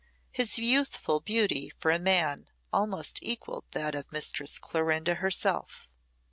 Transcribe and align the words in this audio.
His 0.31 0.57
youthful 0.57 1.19
beauty 1.19 1.71
for 1.77 1.91
a 1.91 1.99
man 1.99 2.49
almost 2.73 3.19
equalled 3.21 3.65
that 3.69 3.93
of 3.93 4.11
Mistress 4.11 4.57
Clorinda 4.57 5.13
herself. 5.21 5.91